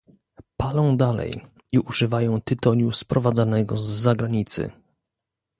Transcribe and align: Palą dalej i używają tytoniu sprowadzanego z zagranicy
Palą 0.57 0.97
dalej 0.97 1.45
i 1.71 1.79
używają 1.79 2.41
tytoniu 2.41 2.91
sprowadzanego 2.91 3.77
z 3.77 3.81
zagranicy 3.85 4.71